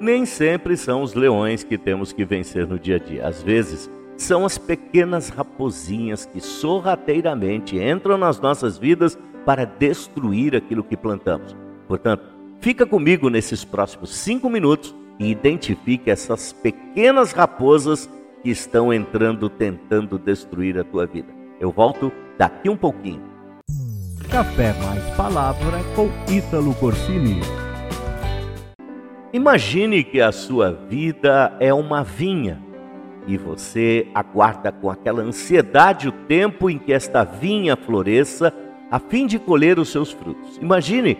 [0.00, 3.26] nem sempre são os leões que temos que vencer no dia a dia.
[3.26, 10.82] Às vezes, são as pequenas raposinhas que sorrateiramente entram nas nossas vidas para destruir aquilo
[10.82, 11.56] que plantamos.
[11.86, 12.24] Portanto,
[12.60, 18.08] fica comigo nesses próximos cinco minutos e identifique essas pequenas raposas
[18.42, 21.28] que estão entrando tentando destruir a tua vida.
[21.60, 23.22] Eu volto daqui um pouquinho.
[24.30, 27.40] Café mais palavra com Ítalo Corsini.
[29.36, 32.58] Imagine que a sua vida é uma vinha
[33.26, 38.50] e você aguarda com aquela ansiedade o tempo em que esta vinha floresça
[38.90, 40.56] a fim de colher os seus frutos.
[40.56, 41.18] Imagine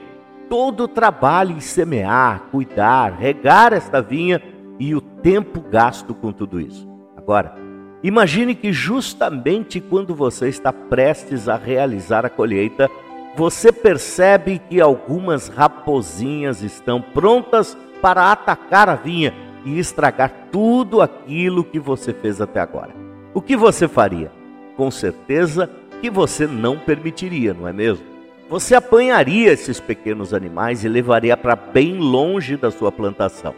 [0.48, 4.41] todo o trabalho em semear, cuidar, regar esta vinha
[4.80, 6.88] e o tempo gasto com tudo isso.
[7.19, 7.55] Agora,
[8.02, 12.91] imagine que justamente quando você está prestes a realizar a colheita,
[13.37, 21.65] você percebe que algumas raposinhas estão prontas para atacar a vinha e estragar tudo aquilo
[21.65, 22.95] que você fez até agora.
[23.35, 24.30] O que você faria?
[24.77, 25.69] Com certeza
[26.01, 28.05] que você não permitiria, não é mesmo?
[28.49, 33.55] Você apanharia esses pequenos animais e levaria para bem longe da sua plantação.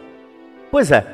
[0.71, 1.05] Pois é,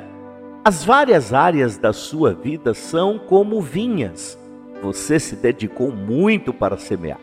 [0.63, 4.39] as várias áreas da sua vida são como vinhas.
[4.81, 7.19] Você se dedicou muito para semear,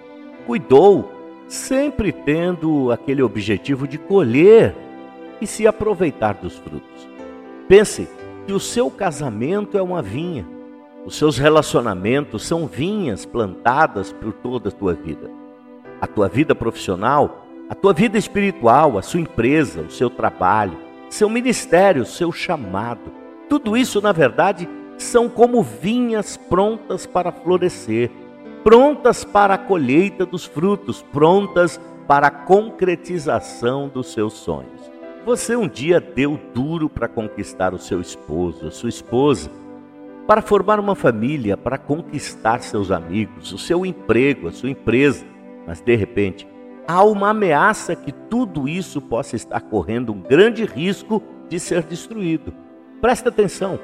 [0.47, 1.11] cuidou,
[1.49, 4.75] sempre tendo aquele objetivo de colher
[5.43, 7.09] e se aproveitar dos frutos.
[7.69, 8.09] Pense
[8.47, 10.47] que o seu casamento é uma vinha,
[11.05, 15.29] os seus relacionamentos são vinhas plantadas por toda a tua vida.
[16.01, 20.79] A tua vida profissional, a tua vida espiritual, a sua empresa, o seu trabalho,
[21.11, 28.11] seu ministério, seu chamado, tudo isso, na verdade, são como vinhas prontas para florescer,
[28.63, 34.91] prontas para a colheita dos frutos, prontas para a concretização dos seus sonhos.
[35.25, 39.49] Você um dia deu duro para conquistar o seu esposo, a sua esposa,
[40.27, 45.25] para formar uma família, para conquistar seus amigos, o seu emprego, a sua empresa,
[45.65, 46.49] mas de repente
[46.89, 52.53] há uma ameaça que tudo isso possa estar correndo um grande risco de ser destruído.
[53.01, 53.79] Presta atenção.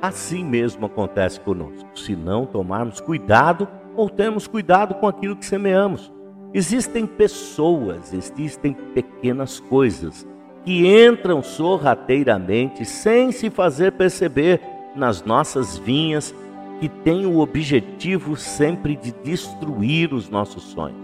[0.00, 1.98] Assim mesmo acontece conosco.
[1.98, 3.66] Se não tomarmos cuidado
[3.96, 6.12] ou temos cuidado com aquilo que semeamos.
[6.54, 10.26] Existem pessoas, existem pequenas coisas
[10.64, 14.60] que entram sorrateiramente, sem se fazer perceber,
[14.94, 16.34] nas nossas vinhas,
[16.80, 20.98] que têm o objetivo sempre de destruir os nossos sonhos,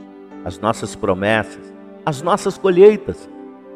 [0.44, 1.72] as nossas promessas,
[2.04, 3.28] as nossas colheitas.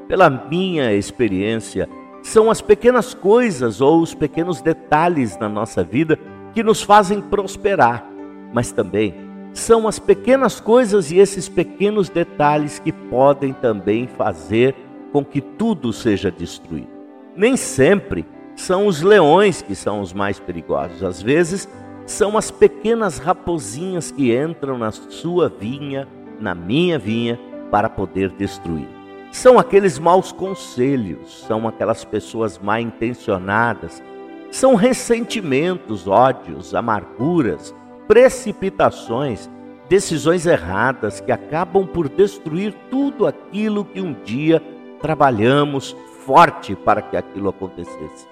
[0.09, 1.89] Pela minha experiência,
[2.23, 6.19] são as pequenas coisas ou os pequenos detalhes na nossa vida
[6.53, 8.05] que nos fazem prosperar,
[8.53, 9.15] mas também
[9.53, 14.75] são as pequenas coisas e esses pequenos detalhes que podem também fazer
[15.13, 16.89] com que tudo seja destruído.
[17.37, 18.25] Nem sempre
[18.57, 21.69] são os leões que são os mais perigosos, às vezes
[22.07, 26.09] são as pequenas raposinhas que entram na sua vinha,
[26.41, 27.39] na minha vinha,
[27.71, 28.89] para poder destruir.
[29.31, 34.03] São aqueles maus conselhos, são aquelas pessoas mal intencionadas,
[34.51, 37.73] são ressentimentos, ódios, amarguras,
[38.09, 39.49] precipitações,
[39.89, 44.61] decisões erradas que acabam por destruir tudo aquilo que um dia
[45.01, 48.29] trabalhamos forte para que aquilo acontecesse.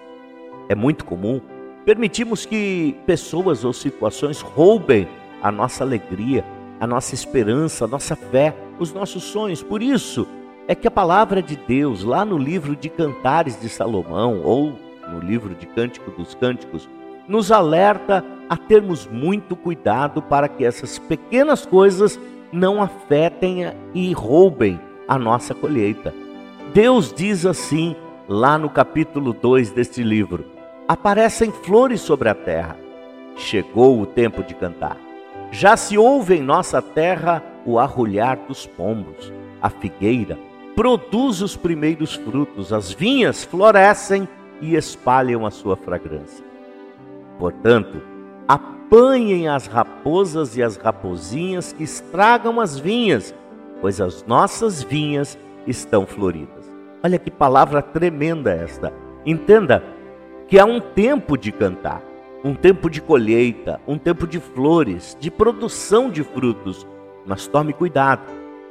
[0.68, 1.40] É muito comum
[1.88, 5.08] permitimos que pessoas ou situações roubem
[5.42, 6.44] a nossa alegria,
[6.78, 9.62] a nossa esperança, a nossa fé, os nossos sonhos.
[9.62, 10.28] Por isso
[10.66, 14.78] é que a palavra de Deus, lá no livro de Cantares de Salomão ou
[15.10, 16.86] no livro de Cântico dos Cânticos,
[17.26, 22.20] nos alerta a termos muito cuidado para que essas pequenas coisas
[22.52, 26.12] não afetem e roubem a nossa colheita.
[26.80, 27.96] Deus diz assim,
[28.28, 30.44] lá no capítulo 2 deste livro:
[30.86, 32.76] Aparecem flores sobre a terra.
[33.34, 34.96] Chegou o tempo de cantar.
[35.50, 39.32] Já se ouve em nossa terra o arrulhar dos pombos.
[39.60, 40.38] A figueira
[40.76, 44.28] produz os primeiros frutos, as vinhas florescem
[44.60, 46.44] e espalham a sua fragrância.
[47.40, 48.00] Portanto,
[48.46, 53.34] apanhem as raposas e as raposinhas que estragam as vinhas,
[53.80, 56.70] pois as nossas vinhas estão floridas.
[57.02, 58.92] Olha que palavra tremenda esta.
[59.24, 59.82] Entenda
[60.48, 62.02] que há um tempo de cantar,
[62.42, 66.86] um tempo de colheita, um tempo de flores, de produção de frutos.
[67.26, 68.22] Mas tome cuidado,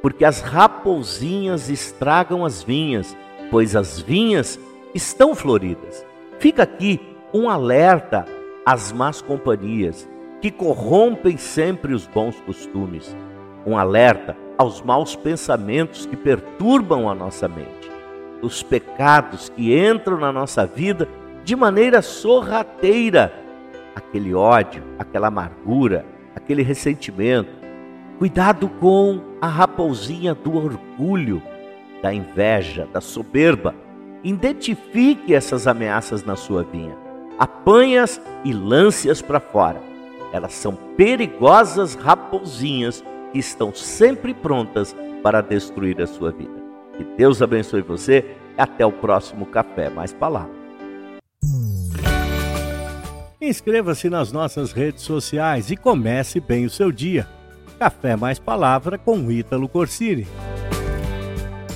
[0.02, 3.16] porque as raposinhas estragam as vinhas,
[3.50, 4.58] pois as vinhas
[4.94, 6.04] estão floridas.
[6.38, 7.00] Fica aqui
[7.32, 8.24] um alerta
[8.64, 10.08] às más companhias
[10.40, 13.16] que corrompem sempre os bons costumes.
[13.66, 17.88] Um alerta aos maus pensamentos que perturbam a nossa mente
[18.42, 21.08] os pecados que entram na nossa vida
[21.44, 23.32] de maneira sorrateira.
[23.94, 27.50] Aquele ódio, aquela amargura, aquele ressentimento.
[28.18, 31.42] Cuidado com a raposinha do orgulho,
[32.02, 33.74] da inveja, da soberba.
[34.22, 36.96] Identifique essas ameaças na sua vinha.
[37.38, 39.80] Apanhe-as e lance-as para fora.
[40.32, 43.02] Elas são perigosas raposinhas
[43.32, 46.62] que estão sempre prontas para destruir a sua vida.
[46.96, 48.24] Que Deus abençoe você.
[48.56, 50.58] Até o próximo Café Mais Palavra.
[53.40, 57.28] Inscreva-se nas nossas redes sociais e comece bem o seu dia.
[57.78, 60.26] Café Mais Palavra com Ítalo Corsini.